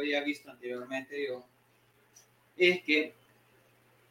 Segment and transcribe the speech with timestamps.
[0.00, 1.44] había visto anteriormente yo,
[2.56, 3.14] es que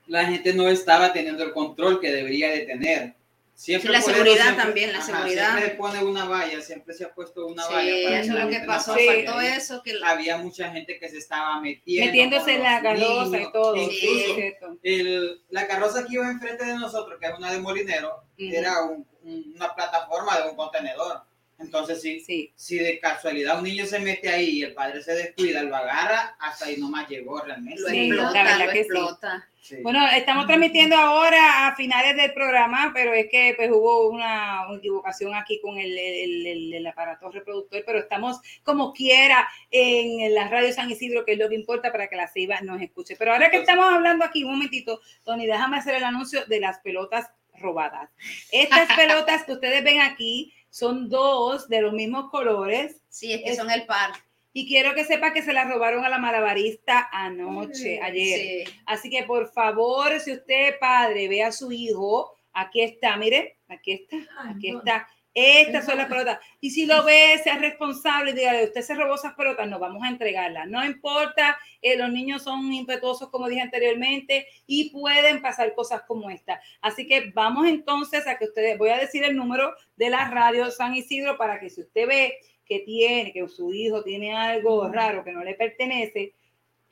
[0.08, 3.14] la gente no estaba teniendo el control que debería de tener.
[3.54, 5.58] Siempre la seguridad también, la seguridad.
[5.58, 7.94] Siempre pone una valla, siempre se ha puesto una valla.
[8.06, 9.84] Para eso es lo que pasó, faltó eso.
[9.84, 12.06] Que Había mucha gente que se estaba metiendo.
[12.06, 13.76] Metiéndose en la carroza y todo.
[13.76, 18.82] Incluso el, la carroza que iba enfrente de nosotros, que es una de Molinero, era
[18.84, 21.29] un, una plataforma de un contenedor.
[21.60, 25.62] Entonces, sí, si de casualidad un niño se mete ahí y el padre se descuida,
[25.64, 27.82] lo agarra, hasta ahí nomás llegó realmente.
[27.82, 29.50] Lo explota, lo explota.
[29.84, 35.36] Bueno, estamos transmitiendo ahora a finales del programa, pero es que pues hubo una, equivocación
[35.36, 40.90] aquí con el, el, el, aparato reproductor, pero estamos como quiera en la radio San
[40.90, 43.16] Isidro, que es lo que importa para que la ceiba nos escuche.
[43.18, 46.80] Pero ahora que estamos hablando aquí, un momentito, Tony, déjame hacer el anuncio de las
[46.80, 48.10] pelotas robadas.
[48.52, 53.02] Estas pelotas que ustedes ven aquí son dos de los mismos colores.
[53.10, 54.12] Sí, es que son el par.
[54.52, 58.68] Y quiero que sepa que se la robaron a la malabarista anoche, ayer.
[58.86, 63.94] Así que por favor, si usted padre ve a su hijo, aquí está, mire, aquí
[63.94, 64.18] está,
[64.50, 65.08] aquí está.
[65.42, 66.38] Estas son las pelotas.
[66.60, 70.10] Y si lo ve, sea responsable, dígale, usted se robó esas pelotas, no vamos a
[70.10, 70.68] entregarlas.
[70.68, 76.30] No importa, eh, los niños son impetuosos, como dije anteriormente, y pueden pasar cosas como
[76.30, 76.60] esta.
[76.82, 80.70] Así que vamos entonces a que ustedes, voy a decir el número de la radio
[80.72, 82.34] San Isidro para que si usted ve
[82.66, 86.34] que tiene, que su hijo tiene algo raro que no le pertenece,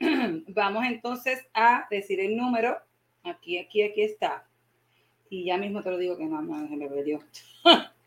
[0.00, 2.78] vamos entonces a decir el número.
[3.24, 4.48] Aquí, aquí, aquí está.
[5.28, 7.20] Y ya mismo te lo digo que no, no se me perdió.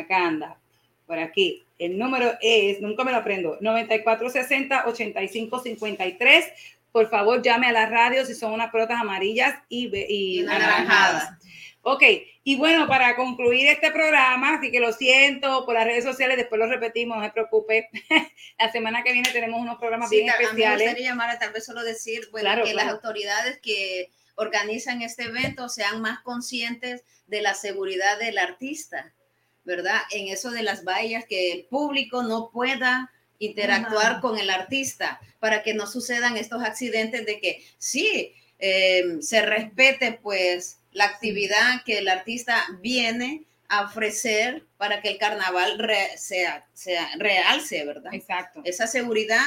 [0.00, 0.58] acá anda,
[1.06, 1.66] por aquí.
[1.78, 6.52] El número es, nunca me lo aprendo, 9460-8553.
[6.90, 11.34] Por favor, llame a la radio si son unas pelotas amarillas y, y, anaranjadas.
[11.82, 12.02] Ok,
[12.42, 16.58] y bueno, para concluir este programa, así que lo siento por las redes sociales, después
[16.58, 17.88] lo repetimos, no se preocupe.
[18.58, 20.56] la semana que viene tenemos unos programas bien especiales.
[20.56, 25.02] A mí me gustaría llamar tal vez solo decir, bueno, que las autoridades que organizan
[25.02, 29.12] este evento sean más conscientes de la seguridad del artista
[29.66, 30.00] ¿verdad?
[30.12, 35.62] En eso de las vallas, que el público no pueda interactuar con el artista para
[35.62, 41.98] que no sucedan estos accidentes de que sí, em, se respete pues la actividad que
[41.98, 45.76] el artista viene a ofrecer para que el carnaval
[46.16, 48.14] sea, sea realce, ¿verdad?
[48.14, 48.62] Exacto.
[48.64, 49.44] Esa seguridad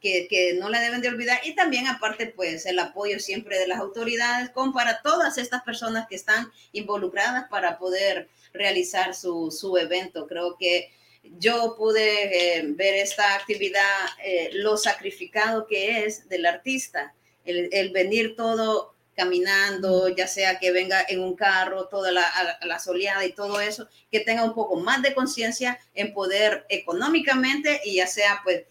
[0.00, 3.66] que, que, no le deben de olvidar y también aparte pues el apoyo siempre de
[3.66, 9.76] las autoridades con para todas estas personas que están involucradas para poder realizar su, su
[9.76, 10.26] evento.
[10.26, 10.92] Creo que
[11.38, 13.82] yo pude eh, ver esta actividad,
[14.24, 17.14] eh, lo sacrificado que es del artista,
[17.44, 22.78] el, el, venir todo caminando, ya sea que venga en un carro, toda la, la
[22.78, 27.96] soleada y todo eso, que tenga un poco más de conciencia en poder económicamente y
[27.96, 28.64] ya sea pues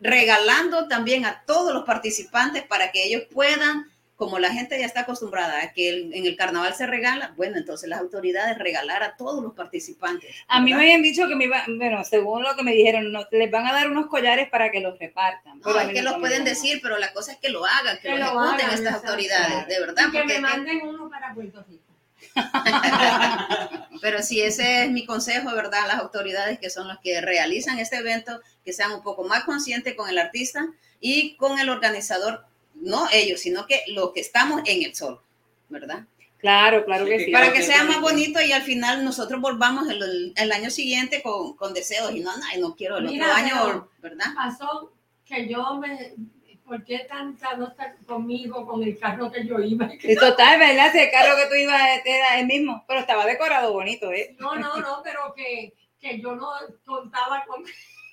[0.00, 3.86] regalando también a todos los participantes para que ellos puedan
[4.20, 7.88] como la gente ya está acostumbrada a que en el carnaval se regala, bueno, entonces
[7.88, 10.30] las autoridades regalar a todos los participantes.
[10.46, 13.26] A mí me habían dicho que me iba, bueno, según lo que me dijeron, no,
[13.30, 15.60] les van a dar unos collares para que los repartan.
[15.64, 18.16] No, es que los pueden decir, pero la cosa es que lo hagan, que, lo
[18.16, 20.12] ejecuten estas autoridades, de verdad.
[20.12, 21.79] que me manden uno para Puerto Rico.
[24.00, 25.86] Pero sí, ese es mi consejo, ¿verdad?
[25.86, 29.94] Las autoridades que son los que realizan este evento, que sean un poco más conscientes
[29.94, 30.66] con el artista
[31.00, 35.20] y con el organizador no ellos, sino que los que estamos en el sol,
[35.68, 36.04] ¿verdad?
[36.38, 37.30] Claro, claro que sí.
[37.30, 42.12] Para que sea más bonito y al final nosotros volvamos el, año siguiente con, deseos
[42.14, 44.26] y no, no, no quiero el otro año, ¿verdad?
[44.34, 44.92] Pasó
[45.26, 46.14] que yo me,
[46.70, 49.90] ¿por qué tanta no está conmigo con el carro que yo iba?
[50.04, 50.92] Y total, ¿verdad?
[50.92, 54.36] Si el carro que tú ibas era el mismo, pero estaba decorado bonito, ¿eh?
[54.38, 56.48] No, no, no, pero que, que yo no
[56.84, 57.64] contaba con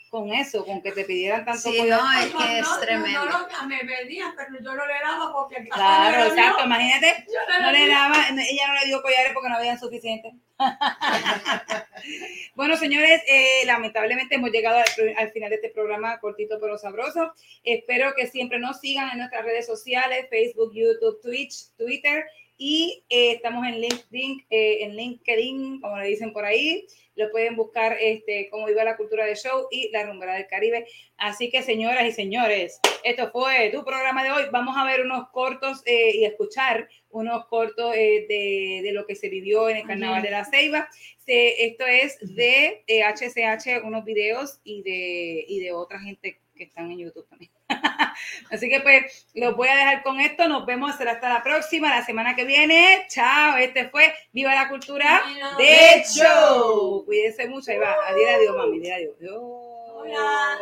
[0.10, 3.26] con eso, con que te pidieran tanto sí, No, es que es tremendo.
[3.26, 7.26] No, no, me pedían, pero yo no le daba porque Claro, exacto, imagínate,
[7.62, 10.34] no le daba, ella no le dio collares porque no había suficiente.
[12.56, 14.78] bueno, señores, eh, lamentablemente hemos llegado
[15.18, 17.34] al, final de este programa cortito pero sabroso.
[17.64, 22.26] Espero que siempre nos sigan en nuestras redes sociales, Facebook, YouTube, Twitch, Twitter
[22.58, 26.88] y eh, estamos en LinkedIn, eh, en LinkedIn, como le dicen por ahí.
[27.16, 30.88] Lo pueden buscar este, como iba la cultura de show y la rumbera del Caribe.
[31.18, 34.44] Así que, señoras y señores, esto fue tu programa de hoy.
[34.52, 39.30] Vamos a ver unos cortos eh, y escuchar unos cortos de, de, lo que se
[39.30, 40.90] vivió en el Carnaval de la Ceiba.
[41.26, 47.00] esto es de HCH, unos videos y de, y de otra gente que están en
[47.00, 47.52] YouTube también.
[48.52, 50.48] Así que pues los voy a dejar con esto.
[50.48, 53.06] Nos vemos hasta la próxima, la semana que viene.
[53.10, 53.58] Chao.
[53.58, 55.24] Este fue Viva la Cultura
[55.58, 57.06] de Show.
[57.06, 57.72] Cuídense mucho.
[57.72, 57.96] Ahí va.
[58.08, 58.90] Adiós, adiós, mami.
[58.90, 59.16] Adiós.
[59.22, 60.60] Hola.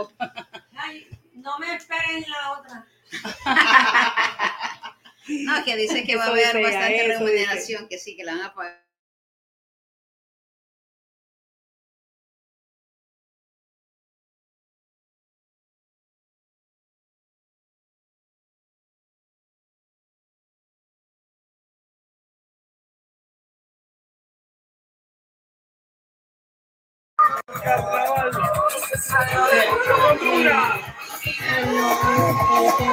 [1.33, 2.85] no me esperen la otra.
[5.27, 8.53] no, que dice que va a haber bastante remuneración, que sí, que la van a
[8.53, 8.84] pagar.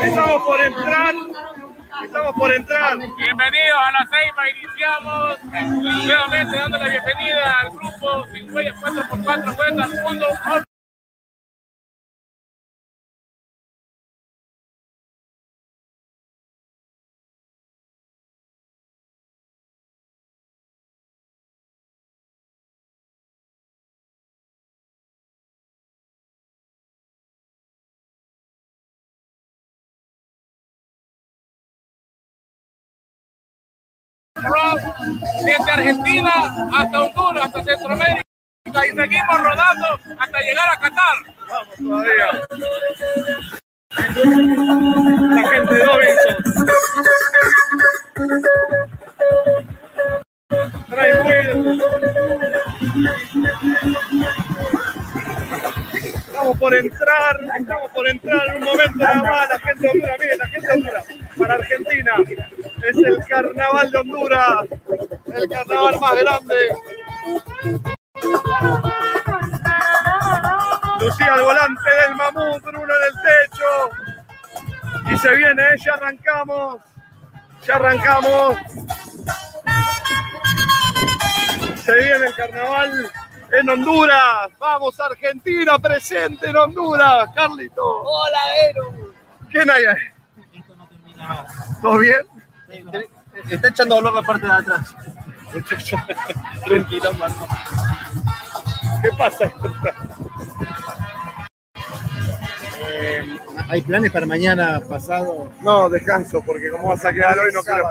[0.03, 1.15] Estamos por entrar.
[2.05, 2.97] Estamos por entrar.
[2.99, 4.51] Bienvenidos a la Ceiba.
[4.51, 5.39] Iniciamos
[6.05, 9.91] nuevamente dando la bienvenida al grupo 4x4 Vueltas
[10.47, 10.65] al
[35.45, 36.33] Desde Argentina
[36.75, 38.23] hasta Honduras, hasta Centroamérica
[38.65, 41.17] y seguimos rodando hasta llegar a Qatar.
[41.49, 42.27] Vamos todavía.
[45.31, 46.37] La gente de Robinson.
[50.89, 51.13] Trae.
[56.33, 59.49] Estamos por entrar, estamos por entrar en un momento nada más.
[59.49, 62.15] La gente de Honduras, miren, la gente de para Argentina.
[62.83, 64.67] Es el carnaval de Honduras,
[65.35, 66.55] el carnaval más grande.
[71.01, 75.13] Lucía al volante del mamut, Bruno en el techo.
[75.13, 75.77] Y se viene, ¿eh?
[75.85, 76.81] ya arrancamos.
[77.67, 78.57] Ya arrancamos.
[81.77, 83.11] Se viene el carnaval
[83.53, 84.49] en Honduras.
[84.59, 87.29] Vamos, Argentina presente en Honduras.
[87.35, 88.03] Carlito.
[88.03, 88.93] Hola, Ero.
[89.51, 90.13] ¿Quién hay ahí?
[91.81, 92.32] ¿Todo bien?
[93.51, 94.95] Está echando dolor la parte de atrás.
[96.65, 97.47] Tranquilo, mano.
[99.03, 99.53] ¿Qué pasa?
[102.89, 103.39] Eh,
[103.69, 105.51] ¿Hay planes para mañana pasado?
[105.61, 107.85] No, descanso, porque como vas a quedar hoy no creo.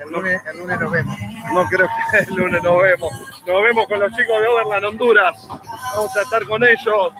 [0.00, 1.18] El lunes, el lunes nos vemos.
[1.52, 3.12] No creo que el lunes nos vemos.
[3.46, 5.48] Nos vemos con los chicos de Overland, Honduras.
[5.48, 7.12] Vamos a estar con ellos.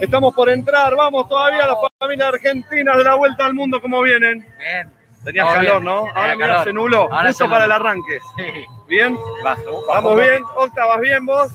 [0.00, 4.46] Estamos por entrar, vamos todavía las familias argentinas de la vuelta al mundo, ¿cómo vienen?
[4.58, 4.90] Bien.
[5.24, 6.06] Tenías calor, ¿no?
[6.14, 8.18] Ahora mira, se nubló, justo para el arranque.
[8.36, 8.64] Sí.
[8.88, 9.18] ¿Bien?
[9.44, 10.42] Bajo, ¿Vamos bien?
[10.56, 11.52] Octa, ¿vas bien vos?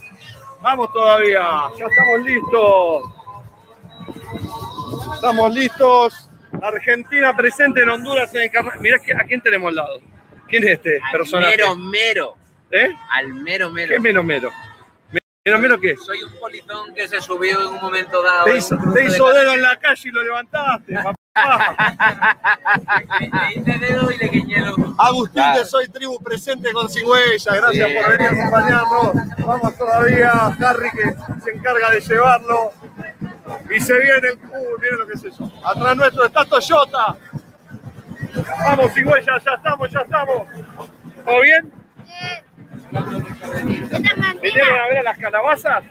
[0.62, 1.42] Vamos todavía,
[1.78, 3.04] ya estamos listos.
[5.16, 6.30] Estamos listos.
[6.62, 8.80] Argentina presente en Honduras en el carnaval.
[8.80, 10.00] Mirá a quién tenemos al lado.
[10.48, 11.58] ¿Quién es este Al personaje?
[11.58, 12.36] mero mero.
[12.72, 12.90] ¿Eh?
[13.12, 13.90] Al mero mero.
[13.90, 14.52] ¿Qué es mero
[15.46, 15.60] mero?
[15.60, 15.96] ¿Mero mero qué?
[15.98, 18.46] Soy un polizón que se subió en un momento dado.
[18.46, 21.16] Te hizo, te de dedo en la calle y lo levantaste, papá.
[23.20, 24.96] Le hice dedo y le guiñé el ojo.
[24.98, 27.54] Agustín de Soy Tribu presente con Cigüeya.
[27.56, 27.96] Gracias Sí.
[27.96, 29.12] por venir a acompañarnos.
[29.46, 30.32] Vamos todavía.
[30.32, 32.72] Harry que se encarga de llevarlo.
[33.70, 34.38] Y se viene el.
[34.38, 35.52] Uh, miren lo que es eso.
[35.64, 37.18] Atrás nuestro está Toyota.
[38.66, 40.48] Vamos, Cigüeya, ya estamos, ya estamos.
[41.24, 41.72] ¿Todo bien?
[44.42, 45.84] ¿Vinieron a ver a las calabazas?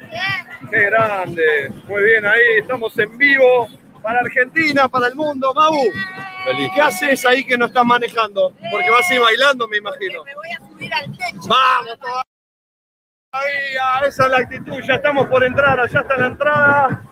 [0.70, 1.72] Qué grande.
[1.86, 3.68] Muy bien, ahí estamos en vivo
[4.02, 5.52] para Argentina, para el mundo.
[5.54, 5.75] Mau,
[6.75, 8.52] ¿qué haces ahí que no estás manejando?
[8.70, 10.25] Porque vas a ir bailando, me imagino.
[10.25, 11.49] Me voy a subir al techo.
[11.49, 12.25] Vamos todavía.
[14.06, 14.80] Esa es la actitud.
[14.87, 15.80] Ya estamos por entrar.
[15.80, 17.02] Allá está la entrada.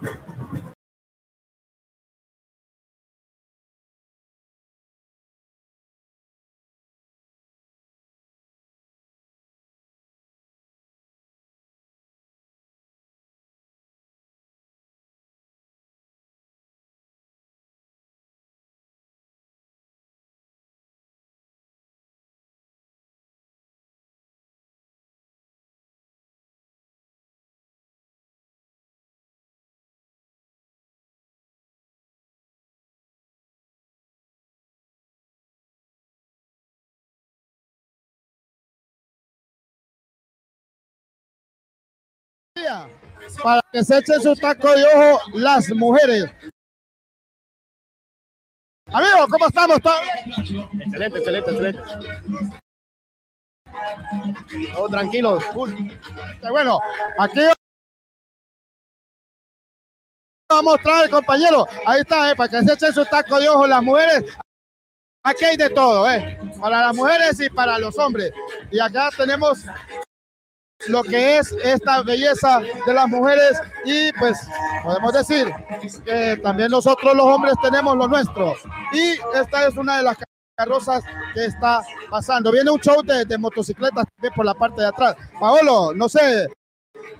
[43.43, 46.31] Para que se echen su taco de ojo las mujeres.
[48.87, 49.81] Amigos, ¿cómo estamos?
[49.81, 49.95] ¿Todo?
[50.27, 51.83] Excelente, excelente, excelente.
[54.75, 55.45] Todos tranquilos.
[55.47, 55.75] Cool.
[56.41, 56.79] Qué Bueno,
[57.19, 57.57] aquí vamos
[60.51, 61.67] a mostrar, compañero.
[61.87, 64.25] Ahí está, eh, para que se echen su taco de ojo las mujeres.
[65.25, 68.33] Aquí hay de todo, eh, para las mujeres y para los hombres.
[68.71, 69.65] Y acá tenemos
[70.89, 74.39] lo que es esta belleza de las mujeres y pues
[74.83, 75.53] podemos decir
[76.05, 78.55] que también nosotros los hombres tenemos lo nuestro.
[78.93, 80.17] Y esta es una de las
[80.57, 81.03] carrozas
[81.35, 82.53] que está pasando.
[82.53, 85.17] Viene un show de, de motocicletas por la parte de atrás.
[85.39, 86.49] Paolo, no sé,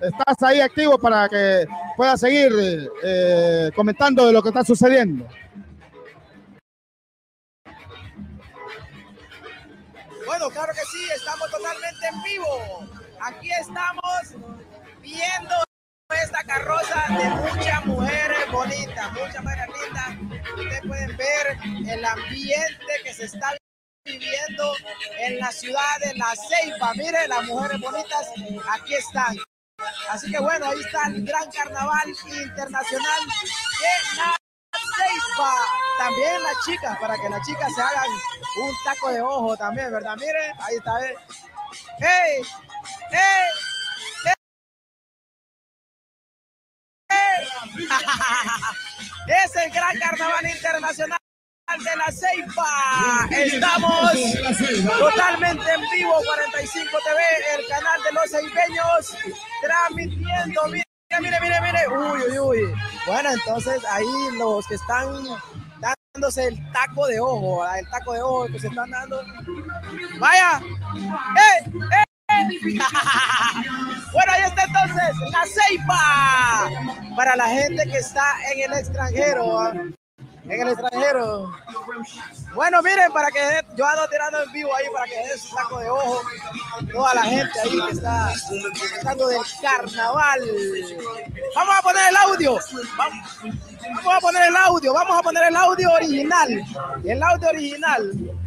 [0.01, 1.65] estás ahí activo para que
[1.95, 2.51] puedas seguir
[3.03, 5.27] eh, comentando de lo que está sucediendo.
[10.25, 13.02] Bueno, claro que sí, estamos totalmente en vivo.
[13.25, 14.35] Aquí estamos
[14.99, 15.55] viendo
[16.09, 20.41] esta carroza de muchas mujeres bonitas, muchas mujeres lindas.
[20.57, 23.55] Ustedes pueden ver el ambiente que se está
[24.03, 24.73] viviendo
[25.19, 26.93] en la ciudad de La Ceiba.
[26.95, 28.27] Miren, las mujeres bonitas
[28.69, 29.37] aquí están.
[30.09, 34.35] Así que bueno, ahí está el gran carnaval internacional de La
[34.97, 35.53] Ceiba.
[35.97, 38.09] También las chicas, para que las chicas se hagan
[38.63, 40.17] un taco de ojo también, ¿verdad?
[40.17, 40.91] Miren, ahí está.
[41.99, 42.43] ¡Hey!
[49.27, 51.19] Es el gran carnaval internacional
[51.79, 53.27] de la Ceiba.
[53.31, 54.11] Estamos
[54.99, 57.21] totalmente en vivo, 45 TV,
[57.57, 59.17] el canal de los ceibeños,
[59.61, 60.67] transmitiendo.
[60.67, 60.85] Mire,
[61.21, 61.87] mire, mire, mire.
[61.87, 62.73] Uy, uy, uy.
[63.05, 64.05] Bueno, entonces ahí
[64.37, 65.23] los que están
[65.79, 69.23] dándose el taco de ojo, el taco de ojo que se están dando.
[70.19, 70.61] Vaya.
[70.61, 71.65] ¡Eh!
[71.65, 72.12] ¡Eh!
[74.13, 79.59] bueno, ahí está entonces la Ceiba para la gente que está en el extranjero.
[79.59, 79.73] ¿ah?
[80.45, 81.51] En el extranjero.
[82.53, 83.39] Bueno, miren, para que
[83.77, 86.21] yo ando tirando en vivo ahí para que dé su saco de ojo.
[86.91, 88.33] Toda la gente ahí que está
[88.73, 90.41] disfrutando del carnaval.
[91.55, 92.59] Vamos a poner el audio.
[92.97, 94.93] Vamos a poner el audio.
[94.93, 96.63] Vamos a poner el audio original.
[97.05, 98.11] El audio original.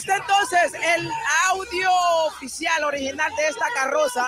[0.00, 1.10] está entonces el
[1.50, 1.90] audio
[2.26, 4.26] oficial original de esta carroza.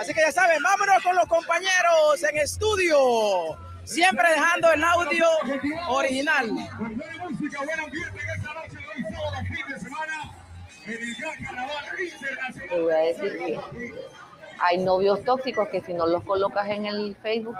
[0.00, 3.58] Así que ya saben, vámonos con los compañeros en estudio,
[3.90, 5.26] siempre dejando el audio
[5.88, 6.50] original.
[12.68, 13.60] Te voy a decir que
[14.62, 17.56] hay novios tóxicos que si no los colocas en el Facebook.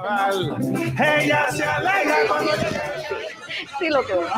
[0.99, 2.53] Ella se alegra cuando
[3.79, 4.31] Sí, lo que veo.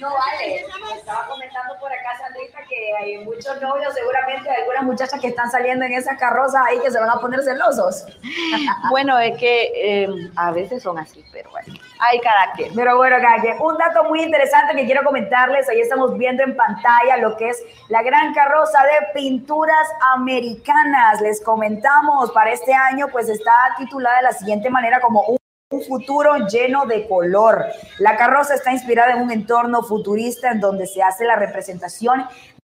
[0.00, 0.64] No vale.
[0.96, 5.84] Estaba comentando por acá, Sandrita, que hay muchos novios, seguramente algunas muchachas que están saliendo
[5.84, 8.06] en esas carrozas ahí que se van a poner celosos.
[8.90, 12.72] bueno, es que eh, a veces son así, pero bueno, hay carácter.
[12.74, 15.68] Pero bueno, calle, un dato muy interesante que quiero comentarles.
[15.68, 21.20] Ahí estamos viendo en pantalla lo que es la gran carroza de pinturas americanas.
[21.20, 25.43] Les comentamos, para este año, pues está titulada de la siguiente manera como un
[25.74, 27.64] un futuro lleno de color.
[27.98, 32.24] La carroza está inspirada en un entorno futurista en donde se hace la representación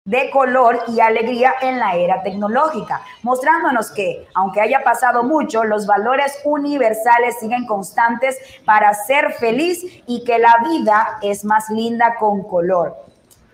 [0.04, 5.84] de color y alegría en la era tecnológica, mostrándonos que, aunque haya pasado mucho, los
[5.84, 12.44] valores universales siguen constantes para ser feliz y que la vida es más linda con
[12.44, 12.96] color.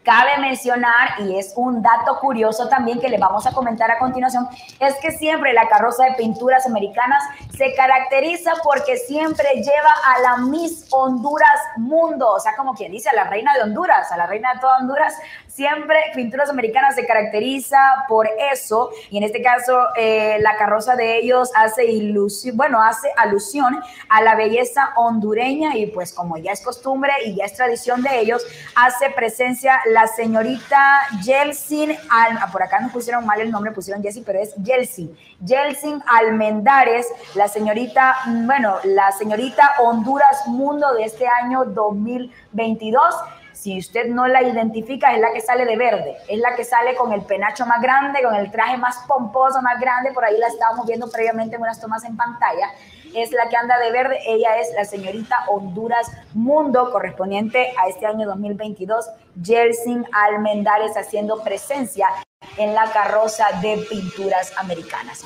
[0.03, 4.49] Cabe mencionar, y es un dato curioso también que le vamos a comentar a continuación,
[4.81, 7.23] es que siempre la carroza de pinturas americanas
[7.57, 13.11] se caracteriza porque siempre lleva a la Miss Honduras Mundo, o sea, como quien dice,
[13.11, 15.15] a la reina de Honduras, a la reina de toda Honduras,
[15.55, 17.79] siempre Pinturas Americanas se caracteriza
[18.09, 23.09] por eso, y en este caso eh, la carroza de ellos hace ilusión, bueno, hace
[23.17, 28.03] alusión a la belleza hondureña y pues como ya es costumbre y ya es tradición
[28.03, 28.43] de ellos,
[28.75, 34.23] hace presencia la señorita Yelsin, ah, por acá no pusieron mal el nombre, pusieron Jessie,
[34.25, 41.27] pero es Yelsin, Yelsin Almendares, la señorita, mm, bueno, la señorita Honduras Mundo de este
[41.27, 43.15] año 2022.
[43.63, 46.97] Si usted no la identifica, es la que sale de verde, es la que sale
[46.97, 50.49] con el penacho más grande, con el traje más pomposo, más grande, por ahí la
[50.49, 52.71] estábamos viendo previamente en unas tomas en pantalla
[53.15, 54.19] es la que anda de verde.
[54.27, 59.07] Ella es la señorita Honduras Mundo, correspondiente a este año 2022.
[59.43, 62.09] Jelsin Almendares haciendo presencia
[62.57, 65.25] en la carroza de pinturas americanas.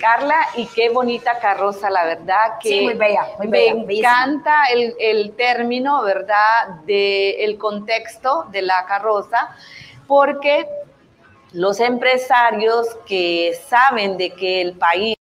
[0.00, 5.32] Carla, y qué bonita carroza, la verdad que muy bella, muy me encanta el, el,
[5.32, 9.56] término, ¿verdad?, del el contexto de la carroza,
[10.06, 10.68] porque
[11.52, 15.16] los empresarios que saben de que el país,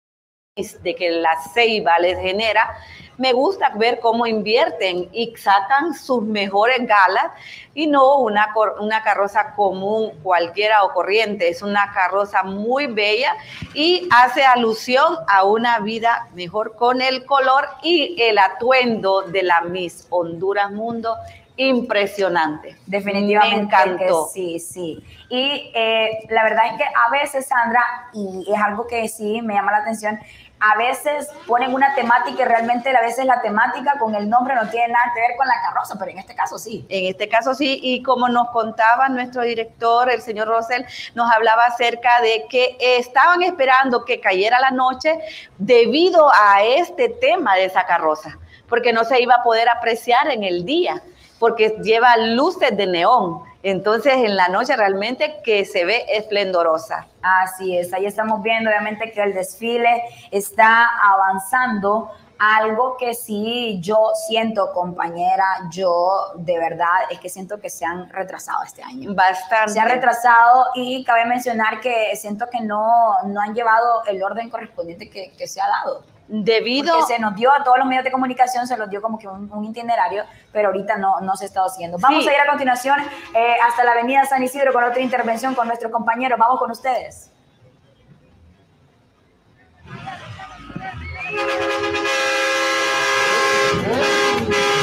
[0.56, 2.74] de que la ceiba les genera,
[3.20, 7.26] me gusta ver cómo invierten y sacan sus mejores galas
[7.74, 8.48] y no una,
[8.80, 11.50] una carroza común cualquiera o corriente.
[11.50, 13.36] Es una carroza muy bella
[13.74, 19.60] y hace alusión a una vida mejor con el color y el atuendo de la
[19.60, 21.14] Miss Honduras Mundo
[21.60, 22.74] impresionante.
[22.86, 24.08] Definitivamente.
[24.32, 25.04] sí, sí.
[25.28, 27.84] Y eh, la verdad es que a veces, Sandra,
[28.14, 30.18] y es algo que sí me llama la atención,
[30.60, 34.68] a veces ponen una temática y realmente a veces la temática con el nombre no
[34.68, 36.84] tiene nada que ver con la carroza, pero en este caso sí.
[36.90, 41.64] En este caso sí, y como nos contaba nuestro director, el señor Rosell, nos hablaba
[41.64, 45.18] acerca de que estaban esperando que cayera la noche
[45.56, 48.38] debido a este tema de esa carroza,
[48.68, 51.02] porque no se iba a poder apreciar en el día,
[51.38, 53.49] porque lleva luces de neón.
[53.62, 57.06] Entonces en la noche realmente que se ve esplendorosa.
[57.22, 62.10] Así es, ahí estamos viendo obviamente que el desfile está avanzando.
[62.42, 68.08] Algo que sí yo siento, compañera, yo de verdad es que siento que se han
[68.08, 69.14] retrasado este año.
[69.14, 69.72] Bastante.
[69.74, 74.48] Se han retrasado y cabe mencionar que siento que no, no han llevado el orden
[74.48, 78.04] correspondiente que, que se ha dado debido Porque se nos dio a todos los medios
[78.04, 81.62] de comunicación se los dio como que un, itinerario pero ahorita no, no se está
[81.64, 81.98] haciendo.
[81.98, 83.00] Vamos a ir a continuación
[83.34, 86.36] eh, hasta la avenida San Isidro con otra intervención con nuestro compañero.
[86.38, 87.32] Vamos con ustedes.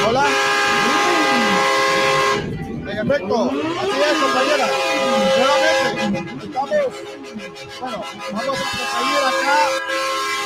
[0.06, 0.26] Hola.
[2.90, 3.50] En efecto
[3.80, 4.66] así es compañera.
[5.38, 6.70] Nuevamente estamos
[7.80, 8.02] bueno
[8.32, 10.37] vamos a seguir acá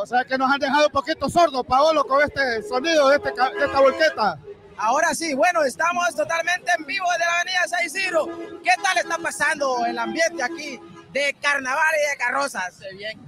[0.00, 3.30] o sea que nos han dejado un poquito sordos, Paolo, con este sonido de, este,
[3.30, 4.38] de esta volqueta.
[4.76, 8.26] Ahora sí, bueno, estamos totalmente en vivo desde la avenida San Isidro.
[8.62, 10.80] ¿Qué tal está pasando el ambiente aquí
[11.10, 12.78] de carnaval y de carrozas?
[12.96, 13.20] Bien.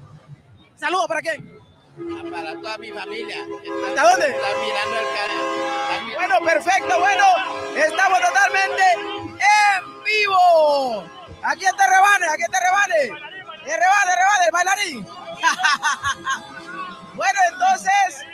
[0.77, 1.59] Saludos para quién?
[2.31, 3.37] Para toda mi familia.
[3.89, 4.27] ¿Hasta dónde?
[4.29, 6.15] Está mirando el canal.
[6.15, 7.25] Bueno, perfecto, bueno,
[7.77, 11.05] estamos totalmente en vivo.
[11.43, 13.20] Aquí está Rebane, aquí está Rebane.
[14.41, 15.05] Rebane, Rebane, el bailarín.
[17.15, 18.25] bueno, entonces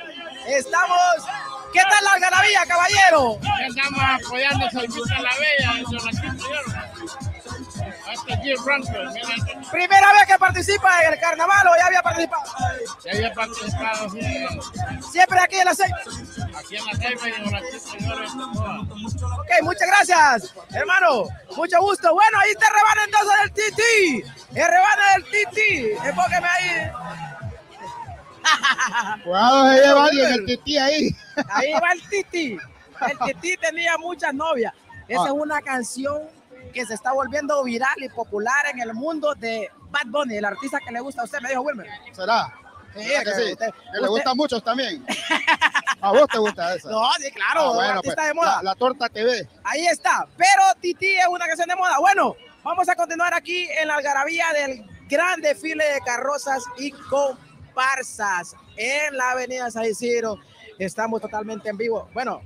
[0.49, 0.99] estamos.
[1.73, 3.39] ¿Qué tal la algarabía, caballero?
[3.67, 4.71] Estamos apoyando a
[5.21, 5.73] la Bella,
[8.07, 12.45] en este ¿Primera vez que participa en el carnaval o ya había participado?
[13.05, 14.47] Ya había participado, sí.
[15.11, 15.99] ¿Siempre aquí en la Ceiba?
[16.57, 18.31] Aquí en la Ceiba y en la señores.
[18.33, 21.25] Ok, muchas gracias, hermano.
[21.57, 22.13] Mucho gusto.
[22.15, 24.25] Bueno, ahí te rebana entonces el Titi.
[24.55, 25.91] El rebana del Titi.
[26.05, 26.91] Enfóqueme ahí.
[29.25, 31.17] Cuidado, se lleva alguien el Titi ahí.
[31.49, 32.57] Ahí va el Titi.
[33.01, 34.73] El Titi tenía muchas novias.
[35.09, 35.33] Esa es ah.
[35.33, 36.36] una canción
[36.77, 40.79] que se está volviendo viral y popular en el mundo de Bad Bunny, el artista
[40.79, 41.89] que le gusta a usted, me dijo Wilmer.
[42.13, 42.53] ¿Será?
[42.95, 43.57] Sí, que, sí.
[43.57, 45.03] que le gusta a muchos también.
[46.03, 46.91] ¿A vos te gusta esa?
[46.91, 48.63] No, sí, claro, ah, bueno, artista pues, de moda.
[48.63, 49.49] La, torta TV.
[49.65, 50.29] Ahí está.
[50.37, 51.99] Pero Titi es una canción de moda.
[51.99, 58.55] Bueno, vamos a continuar aquí en la algarabía del gran desfile de carrozas y comparsas
[58.77, 60.37] en la avenida San Isidro.
[60.79, 62.11] Estamos totalmente en vivo.
[62.13, 62.43] Bueno,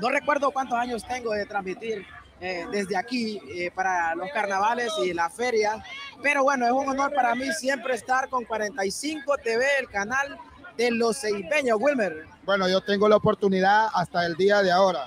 [0.00, 2.06] no recuerdo cuántos años tengo de transmitir
[2.44, 5.80] eh, desde aquí eh, para los carnavales y la feria.
[6.20, 10.36] Pero bueno, es un honor para mí siempre estar con 45 TV, el canal
[10.76, 12.26] de los seipeños, Wilmer.
[12.44, 15.06] Bueno, yo tengo la oportunidad hasta el día de ahora.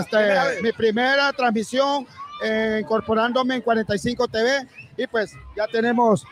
[0.00, 2.04] este, mi primera transmisión
[2.42, 4.66] eh, incorporándome en 45 TV
[4.96, 6.24] y pues ya tenemos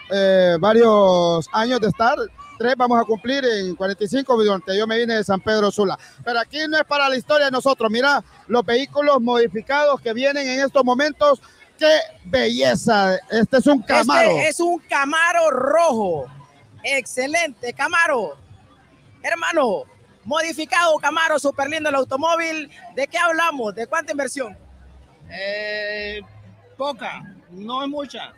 [0.59, 2.17] varios años de estar
[2.57, 5.99] tres vamos a cumplir en 45 donde yo me vine de San Pedro Sula.
[6.25, 7.91] Pero aquí no es para la historia de nosotros.
[7.91, 11.41] Mira los vehículos modificados que vienen en estos momentos.
[11.79, 13.17] ¡Qué belleza!
[13.31, 14.31] Este es un este Camaro.
[14.39, 16.27] es un Camaro rojo.
[16.83, 18.37] Excelente, Camaro.
[19.23, 19.85] Hermano,
[20.25, 22.71] modificado Camaro, súper lindo el automóvil.
[22.95, 23.75] ¿De qué hablamos?
[23.75, 24.57] ¿De cuánta inversión?
[25.31, 26.21] Eh,
[26.77, 28.33] poca, no es mucha.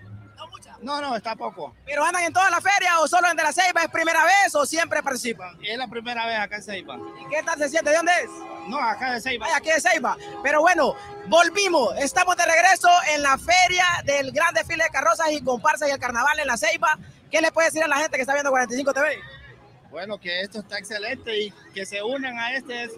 [0.80, 1.74] No, no, está poco.
[1.84, 3.82] ¿Pero andan en toda la feria o solo en De la Ceiba?
[3.82, 5.58] ¿Es primera vez o siempre participan?
[5.62, 6.96] Es la primera vez acá en Ceiba.
[7.20, 7.90] ¿Y qué tal se siente?
[7.90, 8.30] ¿De dónde es?
[8.68, 9.46] No, acá de Ceiba.
[9.46, 10.16] Ay, aquí de Ceiba.
[10.42, 10.94] Pero bueno,
[11.26, 11.96] volvimos.
[11.98, 15.98] Estamos de regreso en la feria del gran desfile de carrozas y comparsas y el
[15.98, 16.96] carnaval en la Ceiba.
[17.30, 19.18] ¿Qué le puede decir a la gente que está viendo 45 TV?
[19.90, 22.88] Bueno, que esto está excelente y que se unan a este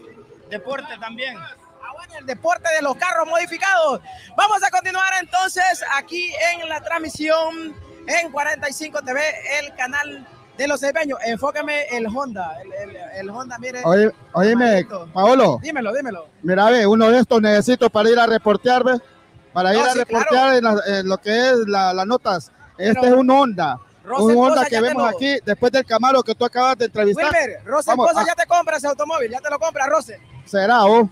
[0.50, 1.38] deporte también.
[1.82, 4.00] Ah, bueno, el deporte de los carros modificados.
[4.36, 7.74] Vamos a continuar entonces aquí en la transmisión
[8.06, 9.20] en 45 TV,
[9.60, 10.26] el canal
[10.58, 11.18] de los cebeños.
[11.24, 12.58] Enfócame el Honda.
[13.16, 13.82] El, Honda, mire.
[13.84, 15.58] Oye, oíme, Paolo.
[15.62, 16.26] Dímelo, dímelo.
[16.42, 19.00] Mira, ve, uno de estos necesito para ir a reportear, ¿ves?
[19.52, 22.52] Para ir a reportear en, lo que es las notas.
[22.76, 23.78] Este es un Honda.
[24.18, 27.24] un Honda que vemos aquí después del Camaro que tú acabas de entrevistar.
[27.24, 30.20] Wilmer, Rose Esposa ya te compra ese automóvil, ya te lo compra, Rose.
[30.44, 31.08] Será, oh.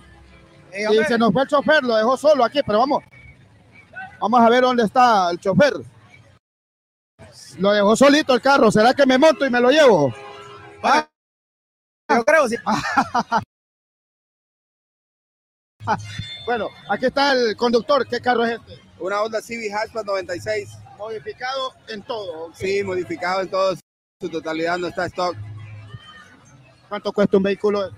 [0.72, 3.02] Y se nos fue el chofer, lo dejó solo aquí, pero vamos.
[4.20, 5.74] Vamos a ver dónde está el chofer.
[7.58, 8.70] Lo dejó solito el carro.
[8.70, 10.14] ¿Será que me monto y me lo llevo?
[10.82, 11.08] Ah.
[12.10, 12.56] Yo creo, sí.
[16.46, 18.06] bueno, aquí está el conductor.
[18.06, 18.80] ¿Qué carro es este?
[18.98, 20.70] Una Honda Civic Hatchback 96.
[20.96, 22.52] Modificado en todo.
[22.54, 23.76] Sí, modificado en todo.
[24.20, 25.36] Su totalidad no está stock.
[26.88, 27.90] ¿Cuánto cuesta un vehículo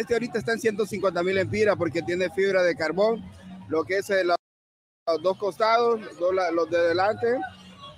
[0.00, 0.14] este?
[0.14, 3.24] Ahorita está en 150 mil empiras porque tiene fibra de carbón,
[3.68, 7.38] lo que es los dos costados, los de delante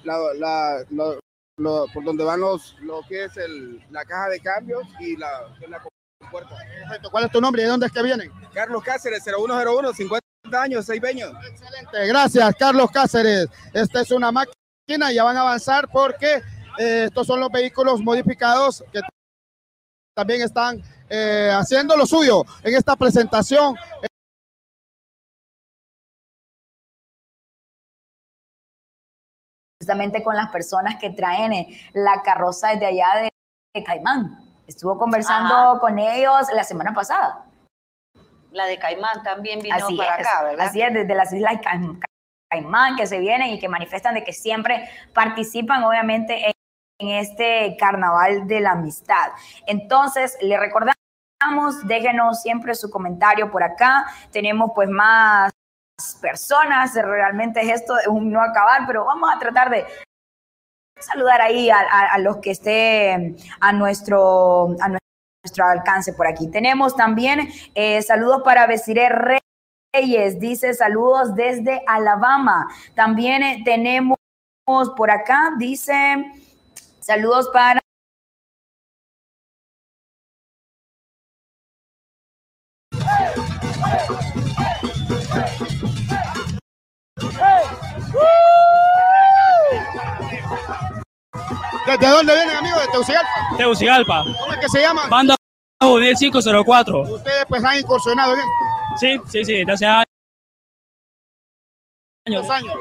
[0.05, 0.85] la,
[1.93, 5.29] por donde van los, lo que es el, la caja de cambios y la,
[6.31, 6.57] puerta.
[7.11, 8.31] ¿Cuál es tu nombre y de dónde es que vienen?
[8.53, 11.33] Carlos Cáceres, 0101, 50 años, 6 peños.
[11.49, 13.49] Excelente, gracias Carlos Cáceres.
[13.73, 16.43] Esta es una máquina, ya van a avanzar porque
[16.79, 19.01] eh, estos son los vehículos modificados que
[20.15, 23.77] también están eh, haciendo lo suyo en esta presentación.
[29.81, 33.31] justamente con las personas que traen eh, la carroza desde allá
[33.75, 34.39] de Caimán.
[34.67, 37.47] Estuvo conversando con ellos la semana pasada.
[38.51, 40.67] La de Caimán también vino para acá, ¿verdad?
[40.67, 41.55] Así es, desde las islas
[42.51, 46.53] Caimán que se vienen y que manifiestan de que siempre participan, obviamente, en
[46.99, 49.31] este carnaval de la amistad.
[49.67, 50.97] Entonces, le recordamos,
[51.85, 54.07] déjenos siempre su comentario por acá.
[54.33, 55.53] Tenemos pues más
[56.21, 59.85] personas, realmente es esto un no acabar, pero vamos a tratar de
[61.01, 66.49] saludar ahí a, los que estén a nuestro, a nuestro alcance por aquí.
[66.49, 69.09] Tenemos también eh, saludos para Besiré
[69.95, 72.69] Reyes, dice saludos desde Alabama.
[72.95, 74.19] También eh, tenemos
[74.97, 76.33] por acá, dice
[77.09, 77.81] saludos para
[91.99, 92.83] ¿De dónde vienen, amigos?
[92.83, 93.57] ¿De Teucigalpa?
[93.57, 94.25] Teucigalpa.
[94.25, 95.07] ¿Cómo es que se llama?
[95.09, 95.35] Banda
[95.83, 97.01] Juvenil 504.
[97.01, 98.47] ¿Ustedes pues han incursionado bien?
[99.01, 100.07] Sí, sí, sí, desde hace años.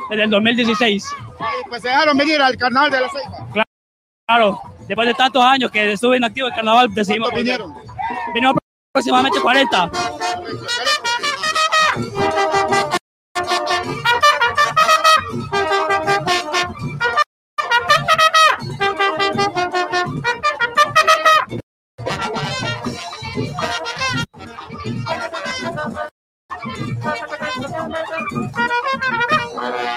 [0.10, 1.06] Desde el 2016.
[1.06, 3.48] Y pues se dejaron venir al carnaval de la Ceiba.
[3.54, 3.67] Claro,
[4.88, 7.30] después de tantos años que estuve inactivo el carnaval, decidimos.
[7.30, 7.74] ¿Cuántos vinieron?
[8.34, 8.58] Vinieron
[8.94, 9.92] aproximadamente 40.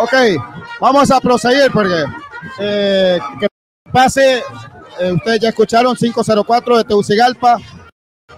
[0.00, 0.12] Ok,
[0.80, 2.04] vamos a proseguir porque
[2.60, 3.48] eh, que
[3.90, 4.42] pase,
[5.00, 7.58] eh, ustedes ya escucharon 504 de Teucigalpa,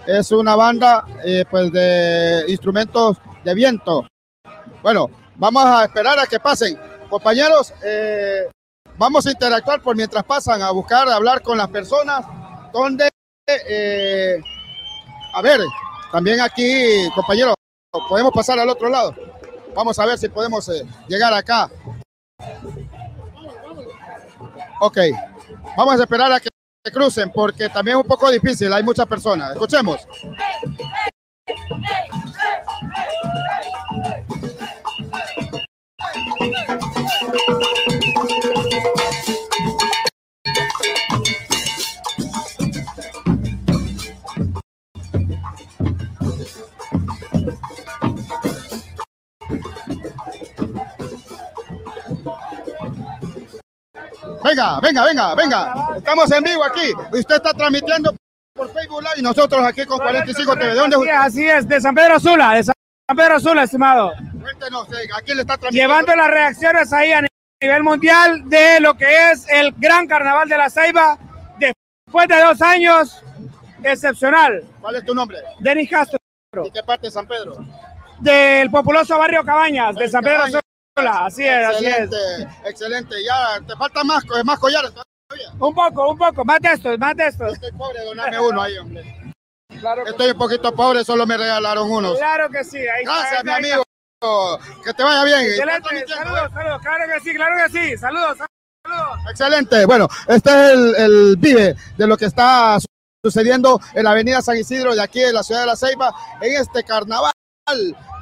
[0.07, 4.07] es una banda eh, pues de instrumentos de viento.
[4.81, 6.79] Bueno, vamos a esperar a que pasen.
[7.09, 7.73] Compañeros,
[8.97, 12.25] vamos a interactuar por mientras pasan a buscar, a hablar con las personas,
[12.73, 13.09] donde,
[15.33, 15.59] a ver,
[16.11, 17.55] también aquí, compañeros,
[18.09, 19.15] podemos pasar al otro lado.
[19.73, 21.69] Vamos a ver si podemos eh, llegar acá.
[24.79, 24.97] Ok,
[25.77, 26.49] vamos a esperar a que
[26.91, 29.51] crucen porque también es un poco difícil, hay muchas personas.
[29.51, 30.07] Escuchemos.
[54.43, 55.73] Venga, venga, venga, venga.
[55.97, 56.93] Estamos en vivo aquí.
[57.11, 58.15] Usted está transmitiendo
[58.53, 60.67] por Facebook Live y nosotros aquí con 45 TV.
[60.67, 62.75] ¿De dónde es Así es, de San Pedro Sula, de San
[63.15, 64.11] Pedro Sula, estimado.
[64.41, 65.93] Cuéntenos, eh, ¿a quién le está transmitiendo?
[65.93, 67.23] Llevando las reacciones ahí a
[67.61, 71.17] nivel mundial de lo que es el gran carnaval de la Ceiba
[71.59, 71.73] de
[72.05, 73.23] Después de dos años,
[73.83, 74.63] excepcional.
[74.81, 75.37] ¿Cuál es tu nombre?
[75.59, 76.20] Denis Castro.
[76.53, 77.65] ¿De qué parte de San Pedro?
[78.19, 81.25] Del populoso barrio Cabañas, de San Pedro Sula.
[81.25, 82.09] Así es, así es.
[82.65, 85.49] Excelente, ya te falta más, más collares todavía.
[85.57, 87.53] Un poco, un poco, más de estos, más de estos.
[87.53, 89.33] Estoy pobre, doname uno ahí, hombre.
[89.79, 92.17] Claro Estoy un poquito pobre, solo me regalaron unos.
[92.17, 92.79] Claro que sí.
[92.79, 93.83] Ahí Gracias, mi amigo.
[94.83, 95.39] Que te vaya bien.
[95.39, 96.05] Excelente.
[96.05, 96.81] Saludos, saludos.
[96.81, 97.97] Claro que sí, claro que sí.
[97.97, 98.37] Saludos.
[98.37, 99.19] saludos.
[99.29, 99.85] Excelente.
[99.85, 102.77] Bueno, este es el, el vive de lo que está
[103.23, 106.59] sucediendo en la avenida San Isidro de aquí de la ciudad de La Ceiba en
[106.59, 107.33] este carnaval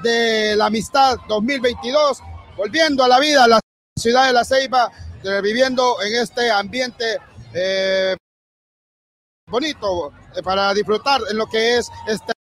[0.03, 2.19] de la amistad 2022,
[2.57, 3.61] volviendo a la vida la
[3.97, 4.91] ciudad de La Ceiba,
[5.41, 7.17] viviendo en este ambiente
[7.53, 8.15] eh,
[9.47, 12.33] bonito eh, para disfrutar en lo que es este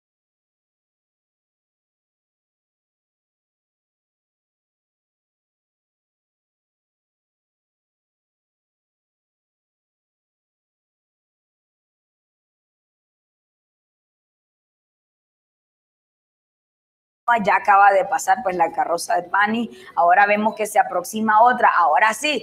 [17.45, 21.69] ya acaba de pasar pues la carroza de Pani, ahora vemos que se aproxima otra,
[21.69, 22.43] ahora sí.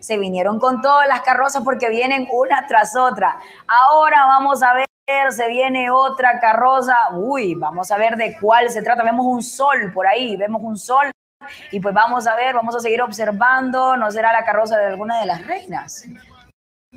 [0.00, 3.38] Se vinieron con todas las carrozas porque vienen una tras otra.
[3.66, 4.86] Ahora vamos a ver,
[5.32, 6.96] se viene otra carroza.
[7.12, 9.02] Uy, vamos a ver de cuál se trata.
[9.02, 11.10] Vemos un sol por ahí, vemos un sol.
[11.70, 13.96] Y pues vamos a ver, vamos a seguir observando.
[13.96, 16.06] ¿No será la carroza de alguna de las reinas?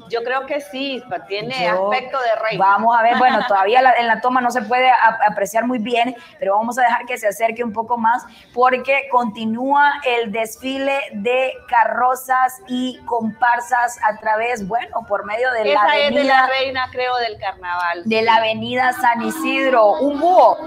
[0.07, 2.57] Yo creo que sí, tiene aspecto de rey.
[2.57, 4.89] Vamos a ver, bueno, todavía en la toma no se puede
[5.27, 8.23] apreciar muy bien, pero vamos a dejar que se acerque un poco más
[8.53, 15.81] porque continúa el desfile de carrozas y comparsas a través, bueno, por medio de la
[15.81, 16.07] avenida.
[16.07, 18.03] Es de la reina, creo, del carnaval.
[18.05, 19.99] De la avenida San Isidro.
[19.99, 20.57] Un búho.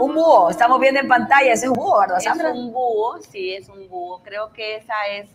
[0.00, 2.48] Un búho, estamos viendo en pantalla, ese es un búho, ¿verdad, Sandra?
[2.48, 4.22] Es un búho, sí, es un búho.
[4.24, 5.28] Creo que esa es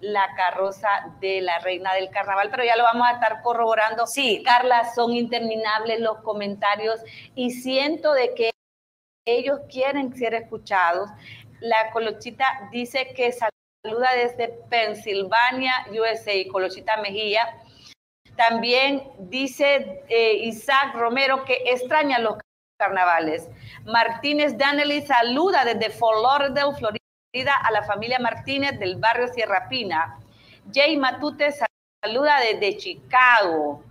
[0.00, 0.88] la carroza
[1.20, 4.06] de la reina del carnaval, pero ya lo vamos a estar corroborando.
[4.06, 7.00] Sí, Carla, son interminables los comentarios
[7.34, 8.50] y siento de que
[9.26, 11.10] ellos quieren ser escuchados.
[11.60, 17.58] La Colochita dice que saluda desde Pensilvania, USA, Colochita Mejía.
[18.36, 22.36] También dice eh, Isaac Romero que extraña los
[22.78, 23.48] carnavales.
[23.84, 26.18] Martínez Danelli saluda desde Fort
[26.78, 27.03] Florida
[27.42, 30.18] a la familia Martínez del barrio Sierra Pina.
[30.72, 31.50] Jay Matute
[32.00, 33.82] saluda desde Chicago.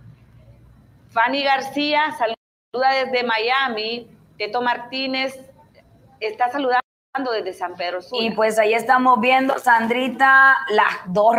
[1.10, 4.08] Fanny García saluda desde Miami.
[4.38, 5.38] Teto Martínez
[6.20, 6.82] está saludando
[7.34, 8.22] desde San Pedro Sur.
[8.22, 11.36] Y pues ahí estamos viendo, Sandrita, las dos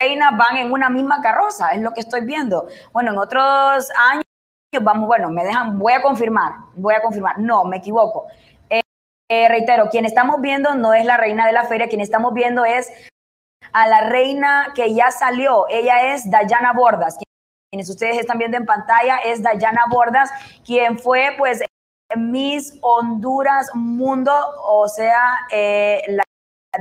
[0.00, 2.68] reinas van en una misma carroza, es lo que estoy viendo.
[2.92, 4.24] Bueno, en otros años,
[4.80, 8.28] vamos, bueno, me dejan, voy a confirmar, voy a confirmar, no, me equivoco.
[9.30, 12.64] Eh, reitero, quien estamos viendo no es la reina de la feria, quien estamos viendo
[12.64, 12.90] es
[13.72, 15.66] a la reina que ya salió.
[15.68, 17.18] Ella es Dayana Bordas.
[17.70, 20.30] Quienes ustedes están viendo en pantalla es Dayana Bordas,
[20.64, 21.60] quien fue pues
[22.16, 26.24] Miss Honduras Mundo, o sea, eh, la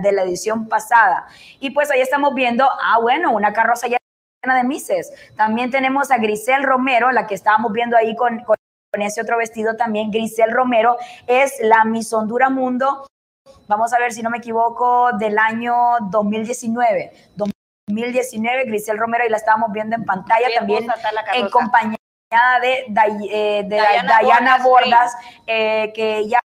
[0.02, 1.28] de la edición pasada.
[1.60, 5.12] Y pues ahí estamos viendo, ah, bueno, una carroza llena de Misses.
[5.36, 8.56] También tenemos a Grisel Romero, la que estábamos viendo ahí con con
[9.02, 13.08] ese otro vestido también, Grisel Romero, es la Miss Honduras Mundo,
[13.68, 15.76] vamos a ver si no me equivoco, del año
[16.10, 17.12] 2019.
[17.36, 20.88] 2019, Grisel Romero, y la estábamos viendo en pantalla también
[21.34, 21.98] en compañía
[22.62, 22.86] de,
[23.32, 23.82] eh, de
[24.22, 26.40] Diana, Bordas, eh, que ella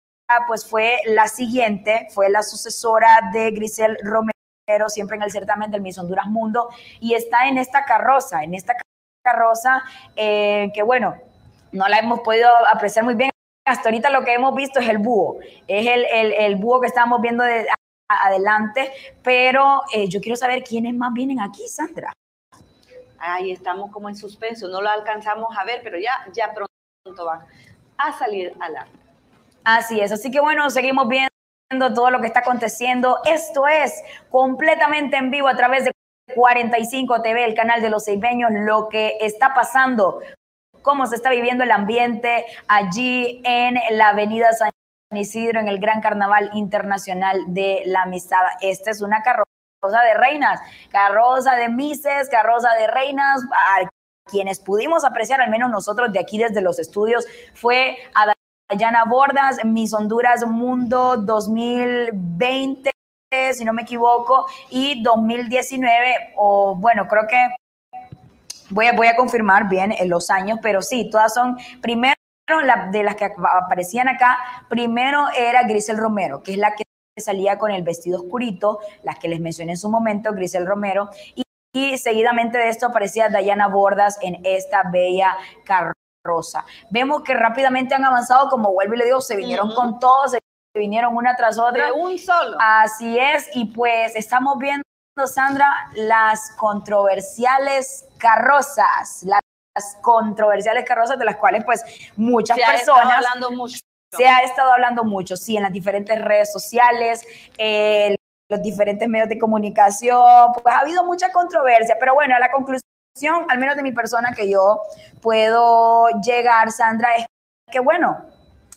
[0.46, 5.80] pues fue la siguiente, fue la sucesora de Grisel Romero, siempre en el certamen del
[5.80, 6.68] Miss Honduras Mundo,
[7.00, 8.76] y está en esta carroza, en esta
[9.24, 9.82] carroza
[10.14, 11.16] eh, que bueno,
[11.72, 13.30] no la hemos podido apreciar muy bien.
[13.64, 17.20] Hasta ahorita lo que hemos visto es el búho, es el, el, búho que estamos
[17.20, 17.66] viendo de
[18.08, 22.12] adelante, pero eh, yo quiero saber quiénes más vienen aquí, Sandra.
[23.18, 27.40] Ahí estamos como en suspenso, no lo alcanzamos a ver, pero ya, ya pronto van
[27.98, 28.86] a salir al la.
[29.62, 33.18] Así es, así que bueno, seguimos viendo todo lo que está aconteciendo.
[33.24, 35.92] Esto es completamente en vivo a través de
[36.34, 40.20] 45 TV, el canal de los seibeños, lo que está pasando
[40.82, 44.70] cómo se está viviendo el ambiente allí en la avenida San
[45.12, 48.42] Isidro, en el Gran Carnaval Internacional de la Amistad.
[48.60, 53.42] Esta es una carroza de reinas, carroza de mises, carroza de reinas.
[53.52, 53.88] A
[54.30, 58.32] quienes pudimos apreciar, al menos nosotros de aquí desde los estudios, fue a
[59.04, 62.90] Bordas, Miss Honduras Mundo 2020
[63.52, 67.36] si no me equivoco, y 2019, o bueno, creo que
[68.70, 72.14] Voy a, voy a confirmar bien en los años, pero sí, todas son, primero
[72.90, 73.32] de las que
[73.64, 76.84] aparecían acá, primero era Grisel Romero, que es la que
[77.18, 81.42] salía con el vestido oscurito, las que les mencioné en su momento, Grisel Romero, y
[81.72, 86.64] y seguidamente de esto aparecía Dayana Bordas en esta bella carroza.
[86.90, 90.40] Vemos que rápidamente han avanzado, como vuelvo y le digo, se vinieron con todos, se
[90.74, 91.86] vinieron una tras otra.
[91.86, 92.56] De un solo.
[92.60, 94.82] Así es, y pues estamos viendo,
[95.26, 99.40] Sandra, las controversiales carrozas, las
[100.00, 101.84] controversiales carrozas de las cuales pues
[102.16, 103.06] muchas se personas...
[103.06, 103.80] Ha hablando mucho.
[104.12, 107.24] Se ha estado hablando mucho, sí, en las diferentes redes sociales,
[107.56, 108.16] eh,
[108.48, 113.46] los diferentes medios de comunicación, pues ha habido mucha controversia, pero bueno, a la conclusión,
[113.48, 114.82] al menos de mi persona que yo
[115.22, 117.26] puedo llegar, Sandra, es
[117.70, 118.26] que bueno,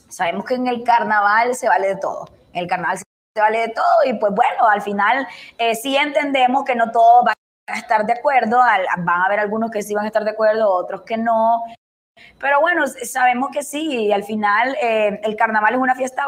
[0.07, 3.69] sabemos que en el carnaval se vale de todo, en el carnaval se vale de
[3.69, 5.27] todo y pues bueno, al final
[5.57, 7.35] eh, sí entendemos que no todos van
[7.67, 10.69] a estar de acuerdo, van a haber algunos que sí van a estar de acuerdo,
[10.69, 11.63] otros que no,
[12.39, 16.25] pero bueno, sabemos que sí, al final eh, el carnaval es una fiesta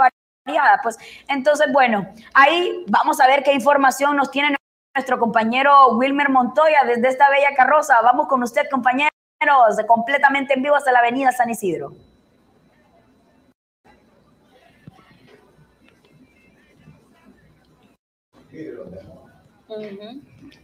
[0.84, 4.56] pues entonces, bueno, ahí vamos a ver qué información nos tiene
[4.96, 8.00] nuestro compañero Wilmer Montoya desde esta bella carroza.
[8.02, 9.10] Vamos con usted, compañeros,
[9.88, 11.94] completamente en vivo hasta la avenida San Isidro.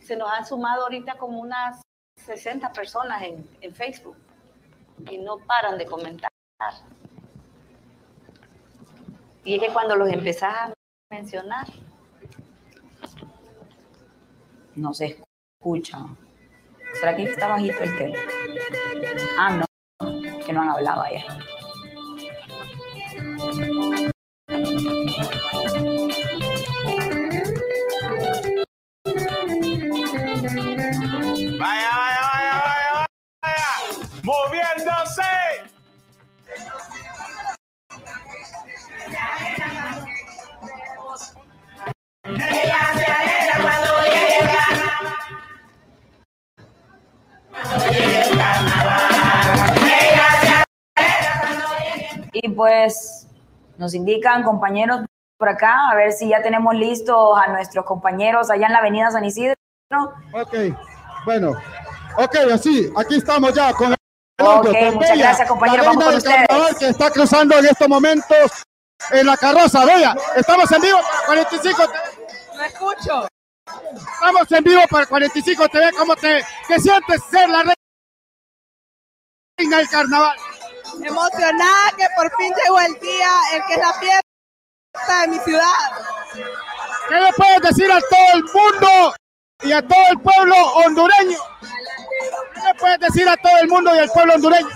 [0.01, 1.81] Se nos han sumado ahorita como unas
[2.17, 4.17] 60 personas en, en Facebook
[5.09, 6.31] y no paran de comentar.
[9.43, 10.73] Y es que cuando los empezás a
[11.09, 11.67] mencionar,
[14.75, 15.17] no se
[15.59, 15.99] escucha.
[16.99, 18.19] ¿Será que está bajito el tele?
[19.39, 19.65] Ah, no,
[20.45, 21.25] que no han hablado allá.
[52.33, 53.27] Y pues
[53.77, 55.01] nos indican compañeros
[55.37, 59.11] por acá, a ver si ya tenemos listos a nuestros compañeros allá en la avenida
[59.11, 59.55] San Isidro.
[60.33, 60.53] Ok,
[61.25, 61.51] bueno,
[62.17, 63.97] ok, así, aquí estamos ya con el
[64.39, 66.77] Ok, muchas gracias compañeros, vamos con ustedes.
[66.79, 68.63] que está cruzando en estos momentos
[69.11, 71.83] en la carroza, vea, estamos en vivo para 45
[72.65, 73.27] Escucho.
[73.95, 76.43] Estamos en vivo para 45 TV, ¿cómo te
[76.79, 77.63] sientes ser la
[79.57, 80.37] reina del carnaval?
[81.03, 85.63] Emocionada que por fin llegó el día, el que es la fiesta de mi ciudad.
[87.09, 89.15] ¿Qué le puedes decir a todo el mundo
[89.61, 91.37] y a todo el pueblo hondureño?
[92.53, 94.69] ¿Qué le puedes decir a todo el mundo y al pueblo hondureño?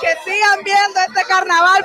[0.00, 1.84] Que sigan viendo este carnaval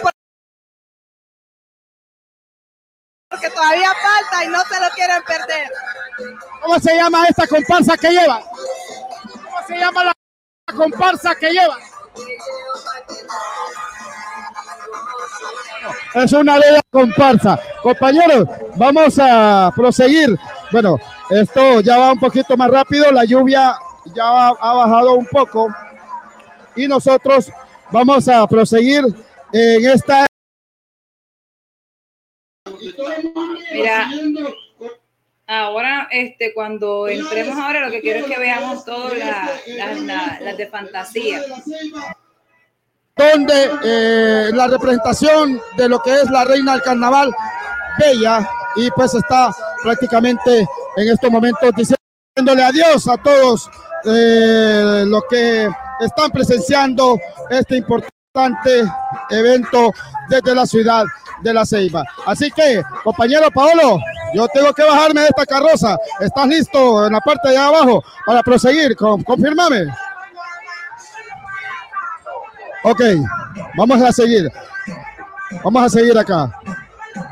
[3.33, 5.67] porque todavía falta y no se lo quieren perder.
[6.61, 8.43] ¿Cómo se llama esta comparsa que lleva?
[9.43, 10.13] ¿Cómo se llama la
[10.75, 11.77] comparsa que lleva?
[16.13, 17.59] Es una bella comparsa.
[17.81, 20.37] Compañeros, vamos a proseguir.
[20.71, 20.99] Bueno,
[21.31, 23.11] esto ya va un poquito más rápido.
[23.11, 23.75] La lluvia
[24.13, 25.73] ya ha bajado un poco.
[26.75, 27.51] Y nosotros
[27.89, 29.03] vamos a proseguir
[29.51, 30.27] en esta
[33.73, 34.09] Mira,
[35.47, 39.17] ahora, este, cuando entremos ahora, lo que quiero es que veamos todas
[39.67, 41.41] las de fantasía.
[43.15, 47.33] Donde eh, la representación de lo que es la reina del carnaval,
[47.99, 53.69] bella, y pues está prácticamente en estos momentos diciéndole adiós a todos
[54.05, 58.13] eh, los que están presenciando este importante
[59.29, 59.93] evento
[60.27, 61.03] desde la ciudad
[61.43, 62.03] de la Ceiba.
[62.25, 63.99] Así que, compañero Paolo,
[64.33, 65.97] yo tengo que bajarme de esta carroza.
[66.19, 68.95] ¿Estás listo en la parte de abajo para proseguir?
[68.95, 69.85] confírmame.
[72.83, 73.01] Ok,
[73.77, 74.51] vamos a seguir.
[75.63, 76.51] Vamos a seguir acá.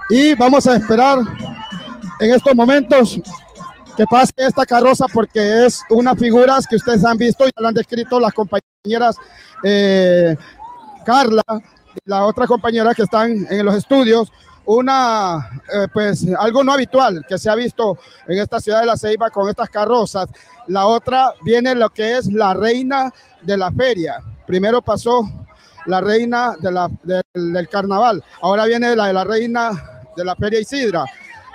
[0.10, 1.18] Y vamos a esperar
[2.20, 3.20] en estos momentos
[3.98, 7.74] que pase esta carroza porque es unas figuras que ustedes han visto y lo han
[7.74, 9.16] descrito las compañeras
[9.64, 10.38] eh,
[11.06, 11.44] Carla,
[12.06, 14.32] la otra compañera que están en los estudios,
[14.66, 17.98] una, eh, pues algo no habitual que se ha visto
[18.28, 20.28] en esta ciudad de La Ceiba con estas carrozas.
[20.68, 24.22] La otra viene lo que es la reina de la feria.
[24.46, 25.24] Primero pasó
[25.88, 26.56] la reina
[27.34, 31.06] del carnaval, ahora viene la de la reina de la feria Isidra,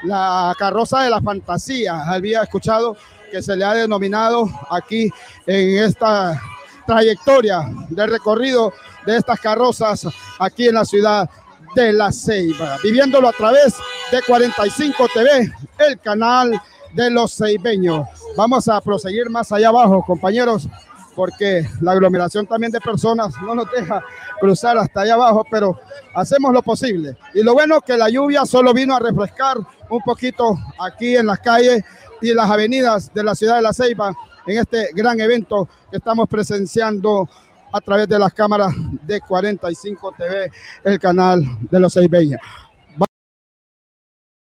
[0.02, 2.02] la carroza de la fantasía.
[2.10, 2.96] Había escuchado
[3.30, 5.10] que se le ha denominado aquí
[5.46, 6.40] en esta
[6.86, 8.72] trayectoria de recorrido
[9.04, 10.06] de estas carrozas
[10.38, 11.28] aquí en la ciudad
[11.74, 13.74] de La Ceiba, viviéndolo a través
[14.10, 16.60] de 45 TV, el canal
[16.94, 18.08] de los Seibeños.
[18.36, 20.68] Vamos a proseguir más allá abajo, compañeros,
[21.14, 24.02] porque la aglomeración también de personas no nos deja
[24.40, 25.78] cruzar hasta allá abajo, pero
[26.14, 27.16] hacemos lo posible.
[27.34, 29.56] Y lo bueno es que la lluvia solo vino a refrescar
[29.88, 31.84] un poquito aquí en las calles
[32.20, 34.14] y las avenidas de la ciudad de La Ceiba
[34.46, 37.28] en este gran evento que estamos presenciando
[37.72, 38.72] a través de las cámaras
[39.02, 40.50] de 45 TV,
[40.84, 42.40] el canal de los Ceibeños.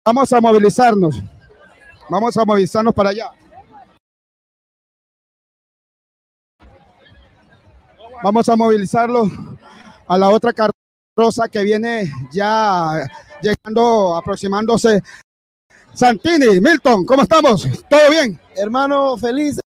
[0.05, 1.23] Vamos a movilizarnos.
[2.09, 3.31] Vamos a movilizarnos para allá.
[8.23, 9.29] Vamos a movilizarlo
[10.07, 13.07] a la otra carroza que viene ya
[13.41, 15.01] llegando, aproximándose.
[15.93, 17.67] Santini, Milton, ¿cómo estamos?
[17.89, 18.39] ¿Todo bien?
[18.55, 19.61] Hermano, felices,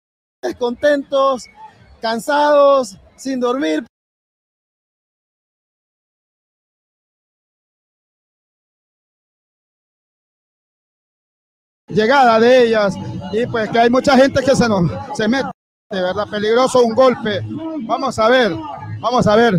[0.58, 1.48] contentos,
[2.02, 3.86] cansados, sin dormir.
[11.90, 12.96] Llegada de ellas
[13.32, 15.50] y pues que hay mucha gente que se nos se mete
[15.90, 17.42] verdad peligroso un golpe.
[17.88, 18.52] Vamos a ver,
[19.00, 19.56] vamos a ver.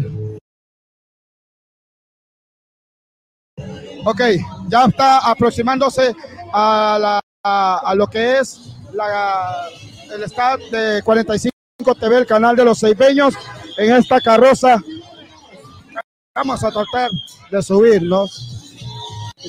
[4.05, 4.21] Ok,
[4.69, 6.15] ya está aproximándose
[6.53, 9.69] a, la, a, lo que es la,
[10.15, 13.35] el estado de 45 TV, el canal de los seipeños,
[13.77, 14.83] en esta carroza.
[16.35, 17.11] Vamos a tratar
[17.51, 18.75] de subirnos.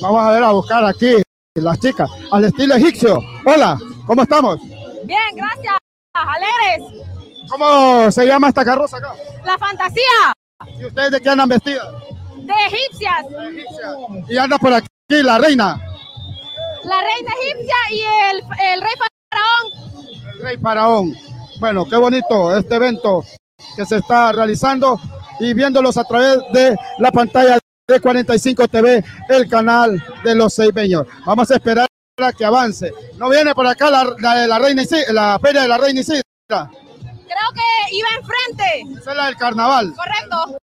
[0.01, 1.15] Vamos a ver a buscar aquí
[1.55, 3.19] las chicas al estilo egipcio.
[3.45, 4.59] Hola, ¿cómo estamos?
[5.03, 5.75] Bien, gracias
[6.13, 7.05] alegres.
[7.49, 9.13] ¿Cómo se llama esta carroza acá?
[9.43, 10.33] La fantasía.
[10.79, 11.87] ¿Y ustedes de qué andan vestidas?
[12.37, 13.25] De egipcias.
[14.27, 15.81] Y anda por aquí la reina.
[16.83, 18.37] La reina egipcia y el,
[18.73, 18.93] el rey
[19.29, 19.89] faraón.
[20.41, 21.15] Rey faraón.
[21.59, 23.23] Bueno, qué bonito este evento
[23.75, 24.99] que se está realizando
[25.39, 31.05] y viéndolos a través de la pantalla de 45 TV, el canal de los seibeños.
[31.25, 31.87] Vamos a esperar
[32.37, 32.93] que avance.
[33.17, 34.03] ¿No viene por acá la,
[34.47, 36.21] la, reina la feria de la reina Isidra?
[36.47, 36.69] Creo
[37.53, 38.99] que iba enfrente.
[38.99, 39.93] Esa es la del carnaval.
[39.95, 40.59] Correcto.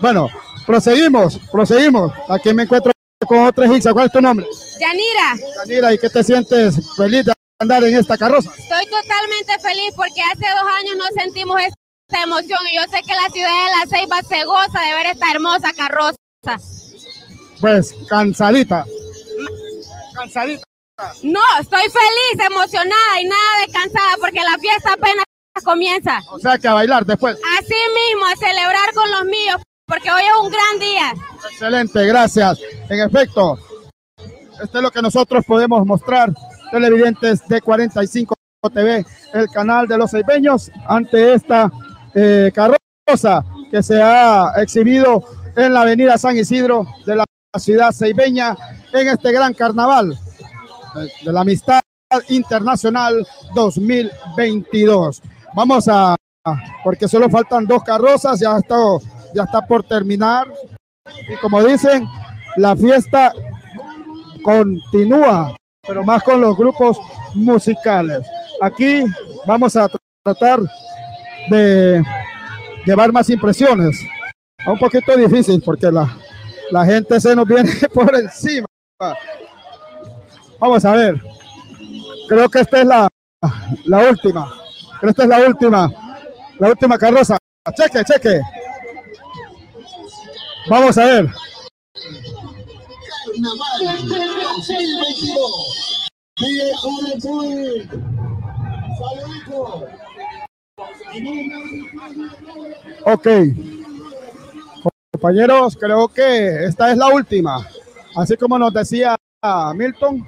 [0.00, 0.28] Bueno,
[0.66, 2.12] proseguimos, proseguimos.
[2.28, 2.92] Aquí me encuentro
[3.26, 3.92] con otra hija.
[3.92, 4.46] ¿Cuál es tu nombre?
[4.78, 5.50] Yanira.
[5.64, 7.32] Yanira, ¿y qué te sientes feliz de
[7.64, 8.50] andar en esta carroza?
[8.56, 13.14] Estoy totalmente feliz porque hace dos años no sentimos esta emoción y yo sé que
[13.14, 16.16] la ciudad de La Ceiba se goza de ver esta hermosa carroza.
[17.60, 18.84] Pues cansadita
[20.14, 20.64] cansadita.
[21.22, 25.24] No, estoy feliz, emocionada y nada de cansada porque la fiesta apenas
[25.64, 26.20] comienza.
[26.30, 27.36] O sea que a bailar después.
[27.58, 31.14] Así mismo, a celebrar con los míos porque hoy es un gran día.
[31.50, 32.60] Excelente, gracias.
[32.88, 33.58] En efecto,
[34.62, 36.32] esto es lo que nosotros podemos mostrar,
[36.74, 38.34] televidentes de 45
[38.74, 41.70] TV, el canal de los ceibeños, ante esta
[42.12, 45.22] eh, carroza que se ha exhibido
[45.54, 47.24] en la avenida San Isidro de la
[47.56, 48.56] ciudad ceibeña
[48.92, 50.18] en este gran carnaval
[51.24, 51.80] de la amistad
[52.28, 55.22] internacional 2022.
[55.54, 56.16] Vamos a,
[56.82, 58.76] porque solo faltan dos carrozas, ya está,
[59.32, 60.48] ya está por terminar.
[61.28, 62.04] Y como dicen,
[62.56, 63.32] la fiesta
[64.42, 65.54] continúa,
[65.86, 66.98] pero más con los grupos
[67.34, 68.26] musicales.
[68.60, 69.04] Aquí
[69.46, 69.88] vamos a
[70.22, 70.60] tratar
[71.50, 72.02] de
[72.84, 73.98] llevar más impresiones.
[74.66, 76.16] Un poquito difícil porque la,
[76.70, 78.66] la gente se nos viene por encima.
[80.58, 81.20] Vamos a ver.
[82.28, 83.08] Creo que esta es la,
[83.84, 84.50] la última.
[85.00, 85.90] Creo que esta es la última.
[86.58, 87.36] La última carroza.
[87.74, 88.40] Cheque, cheque.
[90.68, 91.30] Vamos a ver.
[103.04, 103.28] Ok.
[105.12, 107.66] Compañeros, creo que esta es la última.
[108.16, 109.16] Así como nos decía
[109.74, 110.26] Milton,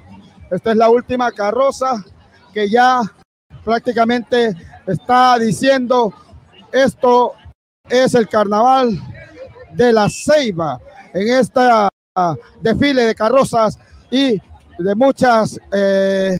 [0.51, 2.03] esta es la última carroza
[2.53, 3.01] que ya
[3.63, 4.55] prácticamente
[4.85, 6.13] está diciendo
[6.71, 7.33] esto
[7.89, 8.99] es el carnaval
[9.73, 10.79] de la Ceiba
[11.13, 11.61] en este
[12.61, 13.77] desfile de carrozas
[14.09, 14.41] y
[14.79, 16.37] de muchas eh,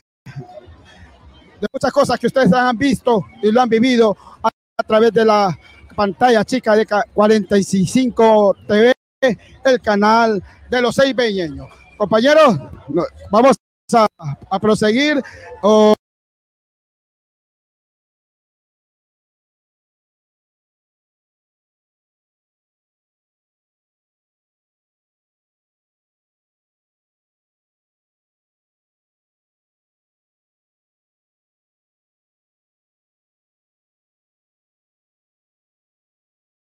[1.60, 4.50] de muchas cosas que ustedes han visto y lo han vivido a,
[4.86, 5.58] través de la
[5.96, 8.94] pantalla chica de 45 TV,
[9.64, 11.68] el canal de los seis beñeños.
[11.96, 12.56] Compañeros,
[13.30, 13.56] vamos
[13.92, 14.06] a,
[14.48, 15.20] a proseguir.